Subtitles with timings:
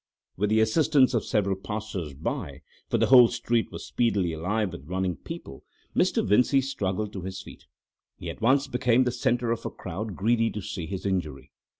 [0.35, 5.15] With the assistance of several passers by—for the whole street was speedily alive with running
[5.17, 6.25] people—Mr.
[6.27, 7.65] Vincey struggled to his feet.
[8.17, 11.51] He at once became the centre of a crowd greedy to see his injury.